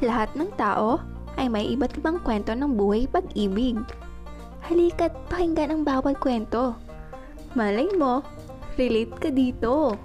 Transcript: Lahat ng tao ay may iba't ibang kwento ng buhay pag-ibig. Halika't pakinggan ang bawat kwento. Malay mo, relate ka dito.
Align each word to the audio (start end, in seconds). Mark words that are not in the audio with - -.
Lahat 0.00 0.32
ng 0.32 0.48
tao 0.56 1.00
ay 1.36 1.48
may 1.52 1.68
iba't 1.76 1.96
ibang 2.00 2.20
kwento 2.24 2.56
ng 2.56 2.72
buhay 2.76 3.04
pag-ibig. 3.08 3.76
Halika't 4.64 5.12
pakinggan 5.28 5.72
ang 5.72 5.82
bawat 5.84 6.16
kwento. 6.20 6.76
Malay 7.52 7.88
mo, 7.96 8.24
relate 8.80 9.12
ka 9.20 9.28
dito. 9.28 9.96